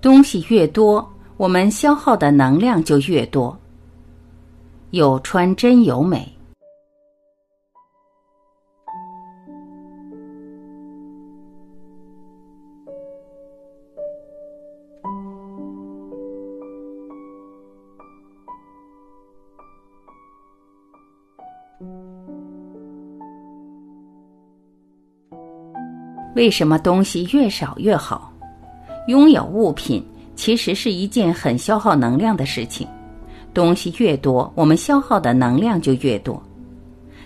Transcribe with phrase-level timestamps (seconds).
[0.00, 3.58] 东西越多，我们消耗的能量就越多。
[4.90, 6.34] 有穿真有美。
[26.34, 28.32] 为什么东西越少越好？
[29.08, 30.04] 拥有物品
[30.36, 32.86] 其实是一件很消耗能量的事情。
[33.54, 36.40] 东西越多，我们消耗的能量就越多。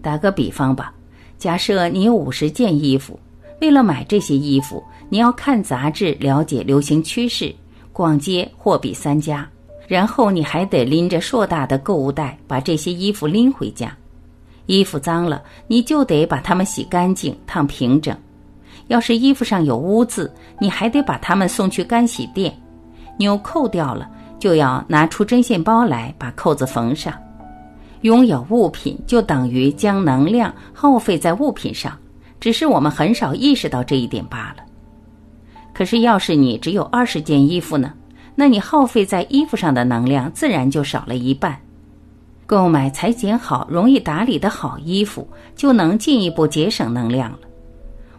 [0.00, 0.94] 打个比方吧，
[1.36, 3.18] 假设你有五十件衣服，
[3.60, 7.52] 为了买这些衣服，你要看杂志了解流行趋势，
[7.92, 9.44] 逛街货比三家，
[9.88, 13.92] 然后你还得拎着硕大的购物袋把这些衣服拎回家。
[14.66, 18.16] 衣服脏了，你就得把它们洗干净、烫平整。
[18.88, 22.54] 要是衣服上有污渍，你还得把它们送去干洗店。
[23.18, 27.14] 纽扣掉了，就要拿出针线包来把扣子缝上。
[28.02, 31.96] 拥有物品就等于将能量耗费在物品上，
[32.38, 34.62] 只是我们很少意识到这一点罢了。
[35.72, 37.92] 可是，要是你只有二十件衣服呢？
[38.36, 41.58] 那你耗费在衣服上的能量自然就少了一半。
[42.46, 47.38] 购买裁剪好、容易打理的好衣服，就能进一步节省能量了。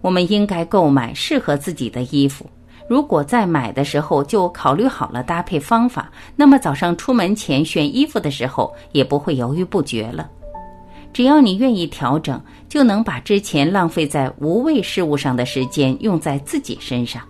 [0.00, 2.44] 我们应该购买适合自己的衣服。
[2.88, 10.28] 如果在买的时候就考虑好了搭配方法，那么早上出门前选衣服的时候也不会犹豫不决了。
[11.12, 17.22] 只要你愿意调整，就能把之前浪费在无谓事物上的时间用在自己身上。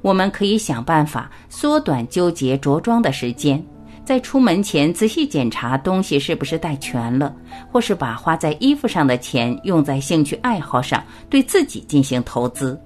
[0.00, 3.62] 我们可以想办法缩短纠结着装的时间。
[4.04, 7.34] 在出门前仔细检查东西是不是带全了，
[7.70, 12.78] 或是把花在衣服上的钱用在兴趣爱好上，对自己进行投资。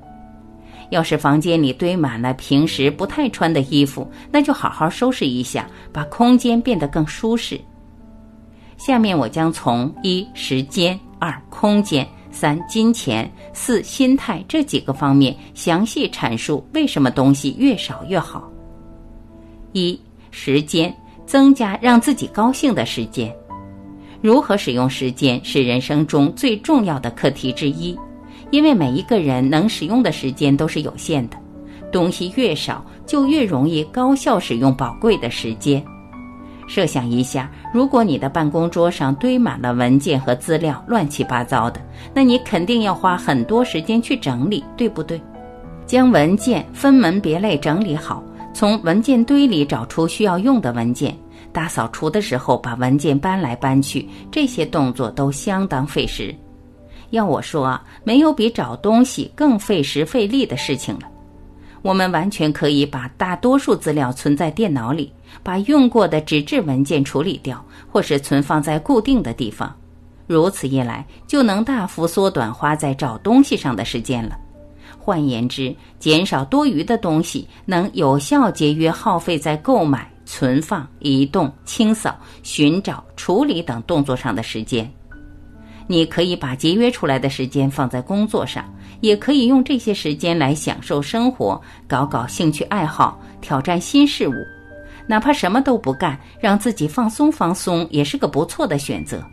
[0.90, 7.58] 要是房间里堆满了平时不太穿的衣服，那就好好收拾一下，把空间变得更舒适。
[8.76, 18.48] 下面我将从一时间、二空间、三金钱、四心态这几个方面详细阐述为什么东西越少越好。
[19.72, 19.98] 一
[20.30, 20.94] 时间。
[21.26, 23.34] 增加让自己高兴的时间，
[24.22, 27.98] 如何使用时间是人生中最重要的课题之一。
[28.50, 31.36] 因为每一个人能使用的时间都是有限的，
[31.90, 35.84] 东西越少，就越容易高效使用宝贵的时间。
[36.68, 41.80] 设想一下，如果你的办公桌上堆满了文件和资料，乱七八糟的，
[42.14, 45.20] 那你肯定要花很多时间去整理，对不对？
[45.84, 48.22] 将文件分门别类整理好。
[48.56, 51.14] 从文件堆里找出需要用的文件，
[51.52, 56.34] 大扫除的时候把文件搬来搬去，这些动作都相当费时。
[57.10, 61.02] 要我说啊，没有比找东西更费时费力的事情了。
[61.82, 65.12] 我们完全可以把大多数资料存在电脑里，
[65.42, 67.62] 把用过的纸质文件处理掉，
[67.92, 69.70] 或是存放在固定的地方。
[70.26, 74.34] 如此一来，就能大幅缩短花在找东西上的时间了。
[75.06, 84.92] 换言之，减少多余的东西，能有效节约耗费在购买、存放、移动、清扫、寻找、处理等动作上的时间。
[85.86, 88.64] 你可以把节约出来的时间放在工作上，
[89.00, 94.34] 也可以用这些时间来享受生活，搞搞兴趣爱好，挑战新事物。
[95.06, 99.24] 哪怕什么都不干，让自己放松放松，也是个不错的选择。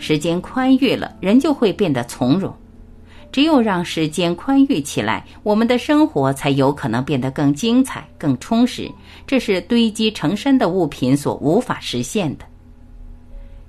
[0.00, 2.52] 时间宽裕了，人就会变得从容。
[3.32, 8.88] 只有让时间宽裕起来，我们的生活才有可能变得更精彩、更充实。
[9.26, 12.44] 这是堆积成山的物品所无法实现的。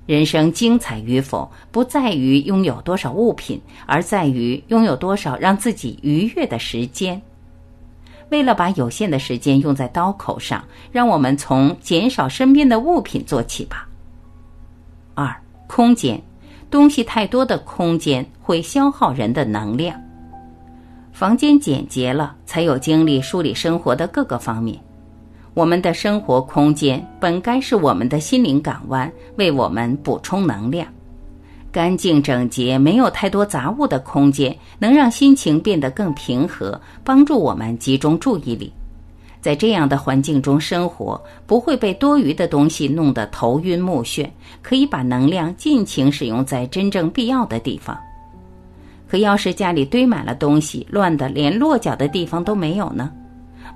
[0.06, 7.20] 人生精彩与否，不在于拥有多少物品，而在于拥有多少让自己愉悦的时间。
[8.28, 13.88] 为了把有限的时间用在刀口上，让我们从减少身边的物品做起吧。
[15.14, 15.34] 二、
[15.66, 16.20] 空间。
[16.74, 19.96] 东西太多的空间会消耗人的能量。
[21.12, 24.76] 房间简洁了，才有精力梳理生活的各个方面。
[25.54, 30.84] 我们的生活空间本该是我们的心灵港湾，为我们补充能量。
[31.70, 38.72] 干净整洁、没有太多杂物的空间，能让心情变得更平和，帮助我们集中注意力。
[39.44, 44.26] 在这样的环境中生活，不会被多余的东西弄得头晕目眩，
[44.62, 47.94] 可以把能量尽情使用在真正必要的地方。
[49.06, 53.12] 可要是家里堆满了东西，乱得连落脚的地方都没有呢？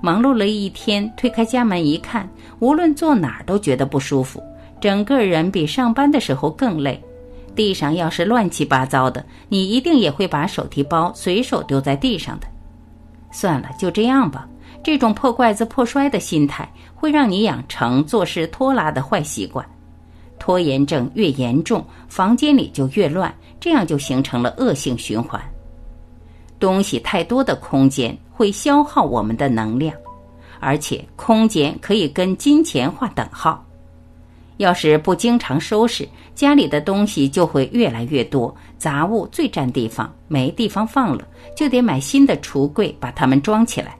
[0.01, 2.27] 忙碌了一天，推开家门一看，
[2.57, 4.41] 无论坐哪儿都觉得不舒服，
[4.81, 6.99] 整个人比上班的时候更累。
[7.55, 12.47] 地上要是乱七八糟的，你一定也会把手提包随手丢在地上的。
[13.31, 14.47] 算了，就这样吧。
[14.83, 19.65] 这种破罐子破摔的心态会让你养成做事拖拉的坏习惯。
[20.39, 25.39] 拖延症越严重，房间里就越乱，这样就形成了恶性循环。
[26.59, 29.93] 东西太多的空间会消耗我们的能量，
[30.59, 33.65] 而且空间可以跟金钱划等号。
[34.57, 43.95] 要是不经常收拾，家里的东西就会越来越多，杂物最占地方，没地方放了，就得买新的橱柜把它们装起来。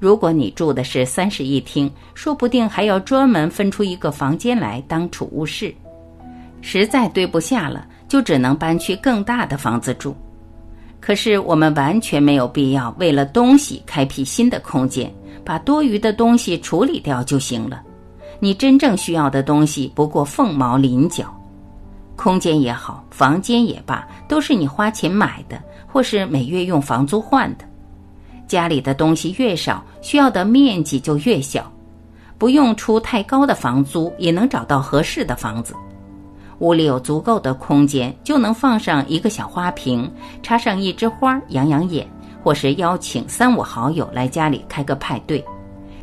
[0.00, 5.72] 如果你住的是三室一厅，说不定还要专门分出一个房间来当储物室。
[6.62, 10.16] 实在堆不下了，就只能搬去更大的房子住。
[11.00, 15.12] 可是我们完全没有必要为了东西开辟新的空间，
[15.44, 17.82] 把多余的东西处理掉就行了。
[18.38, 21.24] 你真正需要的东西不过凤毛麟角，
[22.16, 27.64] 空间也好，房间也罢，都是你花钱买的，或是每月用房租换的。
[28.50, 31.70] 家里的东西越少，需要的面积就越小，
[32.36, 35.72] 不用出太高的房租，也能找到合适的房子。
[36.58, 40.10] 屋里有足够的空间，就能放上一个小花瓶，
[40.42, 42.04] 插上一枝花养养眼，
[42.42, 45.44] 或是邀请三五好友来家里开个派对。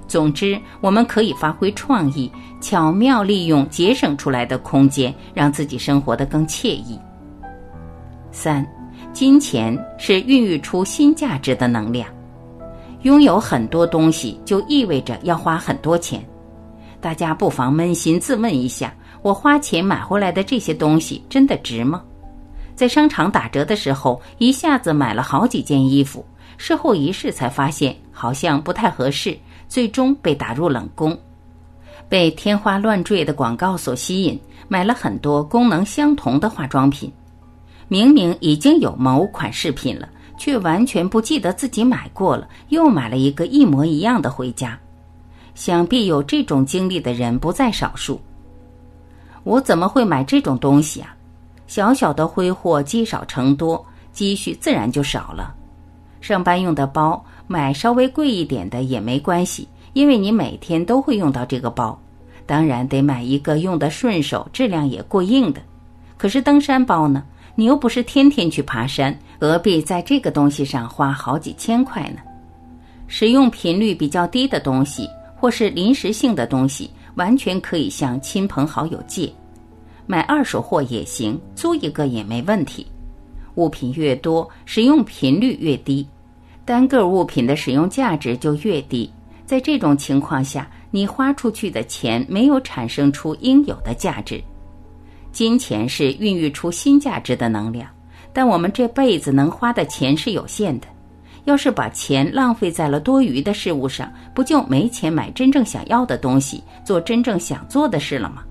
[0.08, 6.98] 总之，我们可以发挥创意，巧妙利用节省出来的空间，让自己生活得更惬意。
[8.32, 8.66] 三，
[9.12, 12.08] 金钱是孕育出新价值的能量。
[13.04, 16.24] 拥有很多东西，就意味着要花很多钱。
[17.00, 22.02] 大家不妨扪心自问一下：我花钱买回来的这些东西，真的值吗？
[22.76, 26.26] 在商场打折的时候，一下子买了好几件衣服，
[26.58, 29.38] 事后一试才发现好像不太合适。
[29.70, 31.20] 最终被打入冷宫，
[32.08, 34.40] 被天花乱坠的广告所吸引，
[34.70, 37.12] 买了很多功能相同的化妆品。
[37.90, 44.78] 明明已经有某款饰品了，却完全不记得自己买过了，又买了一个一模一样的回家。
[45.56, 48.22] 想必有这种经历的人不在少数。
[49.44, 51.16] 我怎么会买这种东西啊？
[51.68, 55.54] 小小的挥霍积少成多，积蓄自然就少了。
[56.22, 57.24] 上班用的包。
[57.50, 61.98] 买稍微贵一点的也没关系，因为你每天都会用到这个包。
[62.46, 65.62] 当然得买一个用的顺手、质量也过硬的。
[66.18, 67.24] 可是登山包呢？
[67.56, 72.20] 你又不是天天去爬山，何必在这个东西上花好几千块呢？
[73.08, 79.32] 使用频率比较低的东西，或是临时性的东西，完全可以向亲朋好友借，
[80.06, 82.86] 买二手货也行，租一个也没问题。
[83.56, 86.08] 物品越多，使用频率越低。
[86.66, 89.10] 单个物品的使用价值就越低，
[89.46, 94.44] 在这种情况下，你花出去的钱没有产生出应有的价值。
[95.32, 97.90] 金钱是孕育出新价值的能量，
[98.38, 100.86] 但我们这辈子能花的钱是有限的。
[101.46, 108.44] 要是把钱浪费在了多余的事物上，不就没钱买真正想要的东西，做真正想做的事了吗？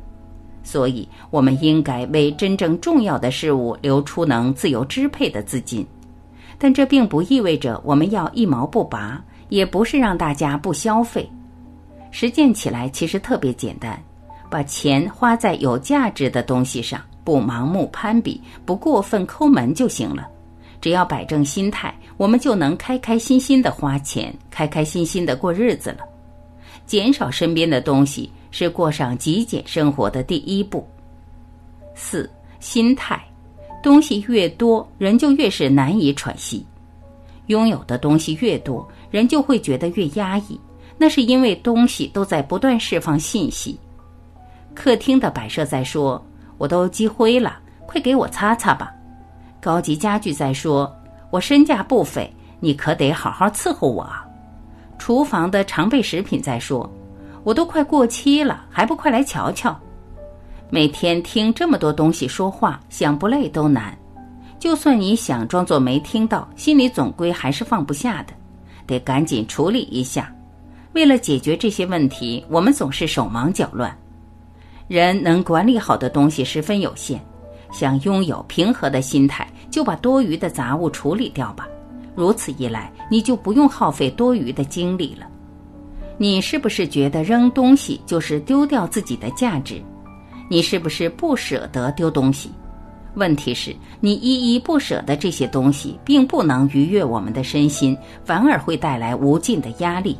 [0.64, 5.86] 所以，我们应该为真正重要的事物留出能自由支配的资金。
[6.58, 11.30] 但这并不意味着我们要一毛不拔，也不是让大家不消费。
[12.10, 13.96] 实践起来其实特别简单，
[14.50, 20.26] 把钱花在有价值的东西上，不盲目攀比，不过分抠门就行了。
[20.80, 25.98] 只要摆正心态，我们就能开开心心的花钱，开开心心的过日子了。
[26.86, 30.86] 减少身边的东西是过上极简生活的第一步。
[31.94, 33.20] 四心态。
[33.82, 36.66] 东西越多，人就越是难以喘息；
[37.46, 40.60] 拥有的东西越多，人就会觉得越压抑。
[40.98, 43.78] 那是因为东西都在不断释放信息。
[44.76, 46.24] 客厅的摆设在说
[46.58, 48.92] ：“我都积灰了，快给我擦擦吧。”
[49.58, 50.94] 高级家具在说
[51.32, 52.30] ：“我身价不菲，
[52.60, 54.24] 你可得好好伺候我啊。”
[54.98, 56.88] 厨房的常备食品在说
[57.42, 59.76] ：“我都快过期了，还不快来瞧瞧。”
[60.68, 63.96] 每天听这么多东西说话，想不累都难。
[64.58, 68.32] 就算你想装作没听到，心里总归还是放不下的，
[68.86, 70.32] 得赶紧处理一下。
[70.92, 73.96] 为了解决这些问题，我们总是手忙脚乱。
[74.88, 77.20] 人能管理好的东西十分有限，
[77.72, 81.66] 想拥有平和的心态，就把多余的杂物处理掉吧。
[82.14, 85.26] 如此一来，你就不用耗费多余的精力了。
[86.18, 89.82] 你是不是觉得扔东西就是丢掉自己的价值？
[90.48, 92.52] 你是不是不舍得丢东西？
[93.16, 100.16] 问题是，你依依不舍的这些东西，并不能愉悦我们的身心，反而会带来无尽的压力。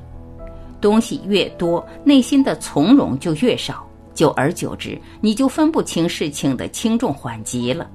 [0.81, 3.86] 东西越多，内心的从容就越少，
[4.17, 7.89] 久而久之，你就分不清事情的轻重缓急了。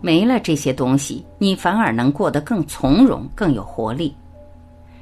[0.00, 4.14] 没了这些东西，你反而能过得更从容、更有活力。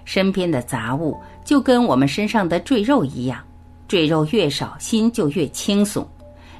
[0.04, 3.42] 身边的杂物就跟我们身上的赘肉一样，
[3.88, 6.06] 赘肉越少，心就越轻松。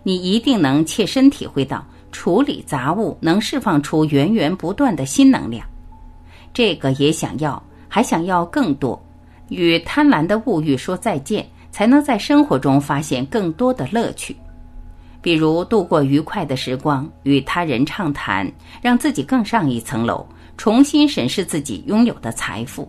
[0.02, 5.64] 你一定能切身体会到，处理杂物能释放出源源不断的新能量。
[6.52, 9.00] 这个也想要，还想要更多，
[9.50, 11.47] 与贪婪的物欲说再见，
[11.81, 14.37] 才能在生活中发现更多的乐趣。
[15.23, 18.47] 比如度过愉快的时光，与他人畅谈，
[18.83, 20.27] 让自己更上一层楼，
[20.59, 22.87] 重新审视自己拥有的财富。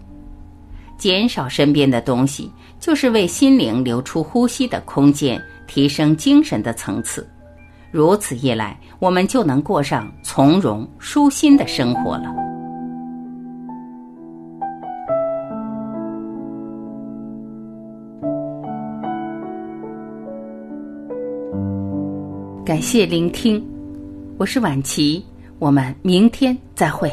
[0.98, 7.26] 减少身边的东西，就是为心灵留出呼吸的空间，提升精神的层次。
[7.92, 12.50] 如此一来，我们就能过上从容舒心的生活了。
[22.63, 23.60] 感谢聆听，
[24.38, 25.25] 我是晚琪，
[25.58, 27.12] 我们明天再会。